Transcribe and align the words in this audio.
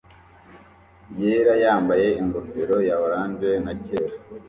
yera 1.21 1.53
yambaye 1.63 2.07
ingofero 2.21 2.77
ya 2.87 2.95
orange 3.05 3.49
na 3.65 3.73
cyera 3.83 4.15